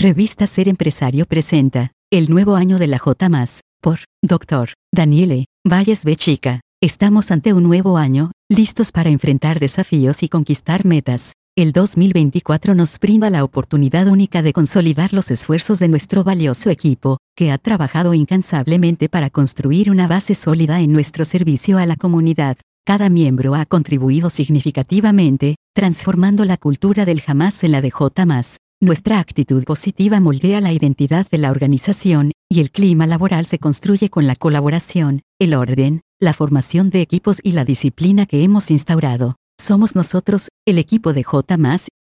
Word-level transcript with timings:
Revista 0.00 0.46
Ser 0.46 0.68
Empresario 0.68 1.26
presenta 1.26 1.90
El 2.08 2.30
nuevo 2.30 2.54
año 2.54 2.78
de 2.78 2.86
la 2.86 3.00
J 3.00 3.28
por 3.82 3.98
Dr. 4.22 4.74
Daniele 4.94 5.46
Valles 5.66 6.04
B. 6.04 6.14
Chica. 6.14 6.60
Estamos 6.80 7.32
ante 7.32 7.52
un 7.52 7.64
nuevo 7.64 7.98
año, 7.98 8.30
listos 8.48 8.92
para 8.92 9.10
enfrentar 9.10 9.58
desafíos 9.58 10.22
y 10.22 10.28
conquistar 10.28 10.84
metas. 10.84 11.32
El 11.56 11.72
2024 11.72 12.76
nos 12.76 13.00
brinda 13.00 13.28
la 13.28 13.42
oportunidad 13.42 14.06
única 14.06 14.40
de 14.40 14.52
consolidar 14.52 15.12
los 15.12 15.32
esfuerzos 15.32 15.80
de 15.80 15.88
nuestro 15.88 16.22
valioso 16.22 16.70
equipo, 16.70 17.18
que 17.36 17.50
ha 17.50 17.58
trabajado 17.58 18.14
incansablemente 18.14 19.08
para 19.08 19.30
construir 19.30 19.90
una 19.90 20.06
base 20.06 20.36
sólida 20.36 20.80
en 20.80 20.92
nuestro 20.92 21.24
servicio 21.24 21.76
a 21.76 21.86
la 21.86 21.96
comunidad. 21.96 22.56
Cada 22.86 23.08
miembro 23.08 23.56
ha 23.56 23.66
contribuido 23.66 24.30
significativamente, 24.30 25.56
transformando 25.74 26.44
la 26.44 26.56
cultura 26.56 27.04
del 27.04 27.20
jamás 27.20 27.64
en 27.64 27.72
la 27.72 27.80
de 27.80 27.90
J. 27.90 28.26
Nuestra 28.80 29.18
actitud 29.18 29.64
positiva 29.64 30.20
moldea 30.20 30.60
la 30.60 30.72
identidad 30.72 31.28
de 31.28 31.38
la 31.38 31.50
organización, 31.50 32.30
y 32.48 32.60
el 32.60 32.70
clima 32.70 33.08
laboral 33.08 33.44
se 33.44 33.58
construye 33.58 34.08
con 34.08 34.28
la 34.28 34.36
colaboración, 34.36 35.22
el 35.40 35.54
orden, 35.54 36.02
la 36.20 36.32
formación 36.32 36.88
de 36.90 37.00
equipos 37.00 37.40
y 37.42 37.52
la 37.52 37.64
disciplina 37.64 38.24
que 38.24 38.44
hemos 38.44 38.70
instaurado. 38.70 39.34
Somos 39.60 39.96
nosotros, 39.96 40.46
el 40.64 40.78
equipo 40.78 41.12
de 41.12 41.24
J, 41.24 41.56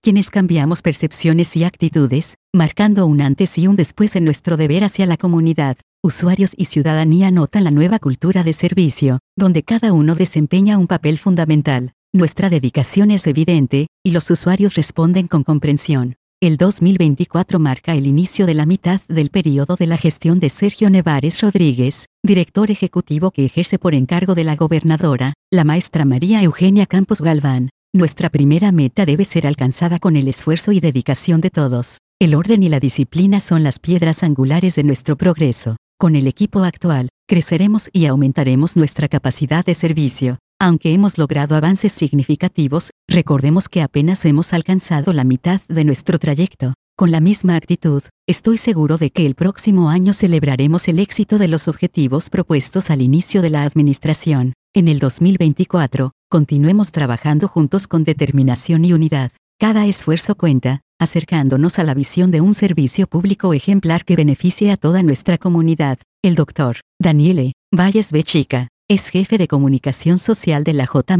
quienes 0.00 0.30
cambiamos 0.30 0.80
percepciones 0.80 1.56
y 1.56 1.64
actitudes, 1.64 2.36
marcando 2.54 3.04
un 3.06 3.20
antes 3.20 3.58
y 3.58 3.66
un 3.66 3.74
después 3.74 4.14
en 4.14 4.24
nuestro 4.24 4.56
deber 4.56 4.84
hacia 4.84 5.06
la 5.06 5.16
comunidad. 5.16 5.76
Usuarios 6.04 6.52
y 6.56 6.66
ciudadanía 6.66 7.32
notan 7.32 7.64
la 7.64 7.72
nueva 7.72 7.98
cultura 7.98 8.44
de 8.44 8.52
servicio, 8.52 9.18
donde 9.36 9.64
cada 9.64 9.92
uno 9.92 10.14
desempeña 10.14 10.78
un 10.78 10.86
papel 10.86 11.18
fundamental. 11.18 11.94
Nuestra 12.12 12.48
dedicación 12.48 13.10
es 13.10 13.26
evidente, 13.26 13.88
y 14.04 14.12
los 14.12 14.30
usuarios 14.30 14.74
responden 14.74 15.26
con 15.26 15.42
comprensión. 15.42 16.14
El 16.42 16.56
2024 16.56 17.58
marca 17.58 17.92
el 17.92 18.06
inicio 18.06 18.46
de 18.46 18.54
la 18.54 18.64
mitad 18.64 19.02
del 19.08 19.28
periodo 19.28 19.76
de 19.76 19.86
la 19.86 19.98
gestión 19.98 20.40
de 20.40 20.48
Sergio 20.48 20.88
Nevares 20.88 21.42
Rodríguez, 21.42 22.06
director 22.22 22.70
ejecutivo 22.70 23.30
que 23.30 23.44
ejerce 23.44 23.78
por 23.78 23.94
encargo 23.94 24.34
de 24.34 24.44
la 24.44 24.56
gobernadora, 24.56 25.34
la 25.52 25.64
maestra 25.64 26.06
María 26.06 26.42
Eugenia 26.42 26.86
Campos 26.86 27.20
Galván. 27.20 27.68
Nuestra 27.92 28.30
primera 28.30 28.72
meta 28.72 29.04
debe 29.04 29.26
ser 29.26 29.46
alcanzada 29.46 29.98
con 29.98 30.16
el 30.16 30.28
esfuerzo 30.28 30.72
y 30.72 30.80
dedicación 30.80 31.42
de 31.42 31.50
todos. 31.50 31.98
El 32.18 32.34
orden 32.34 32.62
y 32.62 32.70
la 32.70 32.80
disciplina 32.80 33.40
son 33.40 33.62
las 33.62 33.78
piedras 33.78 34.22
angulares 34.22 34.76
de 34.76 34.84
nuestro 34.84 35.18
progreso. 35.18 35.76
Con 35.98 36.16
el 36.16 36.26
equipo 36.26 36.64
actual, 36.64 37.10
creceremos 37.28 37.90
y 37.92 38.06
aumentaremos 38.06 38.76
nuestra 38.76 39.08
capacidad 39.08 39.62
de 39.62 39.74
servicio. 39.74 40.38
Aunque 40.58 40.94
hemos 40.94 41.18
logrado 41.18 41.54
avances 41.54 41.92
significativos, 41.92 42.89
recordemos 43.10 43.68
que 43.68 43.82
apenas 43.82 44.24
hemos 44.24 44.52
alcanzado 44.52 45.12
la 45.12 45.24
mitad 45.24 45.60
de 45.68 45.84
nuestro 45.84 46.18
trayecto. 46.18 46.74
Con 46.96 47.10
la 47.10 47.20
misma 47.20 47.56
actitud, 47.56 48.02
estoy 48.26 48.56
seguro 48.56 48.98
de 48.98 49.10
que 49.10 49.26
el 49.26 49.34
próximo 49.34 49.90
año 49.90 50.14
celebraremos 50.14 50.86
el 50.86 50.98
éxito 50.98 51.38
de 51.38 51.48
los 51.48 51.66
objetivos 51.66 52.30
propuestos 52.30 52.90
al 52.90 53.02
inicio 53.02 53.42
de 53.42 53.50
la 53.50 53.64
administración. 53.64 54.52
En 54.74 54.86
el 54.86 55.00
2024, 55.00 56.12
continuemos 56.30 56.92
trabajando 56.92 57.48
juntos 57.48 57.88
con 57.88 58.04
determinación 58.04 58.84
y 58.84 58.92
unidad. 58.92 59.32
Cada 59.58 59.86
esfuerzo 59.86 60.36
cuenta, 60.36 60.82
acercándonos 61.00 61.78
a 61.78 61.84
la 61.84 61.94
visión 61.94 62.30
de 62.30 62.40
un 62.40 62.54
servicio 62.54 63.06
público 63.06 63.52
ejemplar 63.54 64.04
que 64.04 64.16
beneficie 64.16 64.70
a 64.70 64.76
toda 64.76 65.02
nuestra 65.02 65.36
comunidad. 65.38 65.98
El 66.22 66.36
doctor 66.36 66.76
Daniele 67.00 67.54
Valles 67.74 68.12
B. 68.12 68.22
Chica 68.22 68.68
es 68.88 69.08
jefe 69.08 69.38
de 69.38 69.48
comunicación 69.48 70.18
social 70.18 70.64
de 70.64 70.74
la 70.74 70.86
J. 70.86 71.16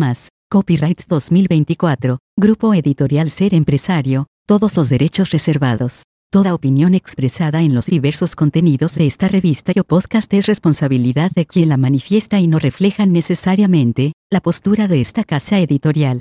Copyright 0.53 1.07
2024, 1.07 2.19
Grupo 2.37 2.75
Editorial 2.75 3.31
Ser 3.31 3.55
Empresario, 3.55 4.27
todos 4.49 4.77
los 4.77 4.89
derechos 4.89 5.31
reservados. 5.31 6.03
Toda 6.33 6.55
opinión 6.55 6.95
expresada 6.95 7.63
en 7.63 7.73
los 7.73 7.87
diversos 7.87 8.35
contenidos 8.35 8.97
de 8.97 9.07
esta 9.07 9.29
revista 9.29 9.71
o 9.79 9.85
podcast 9.85 10.35
es 10.35 10.47
responsabilidad 10.47 11.31
de 11.37 11.47
quien 11.47 11.69
la 11.69 11.77
manifiesta 11.77 12.41
y 12.41 12.49
no 12.49 12.59
reflejan 12.59 13.13
necesariamente 13.13 14.13
la 14.29 14.41
postura 14.41 14.89
de 14.89 15.01
esta 15.01 15.23
casa 15.23 15.61
editorial. 15.61 16.21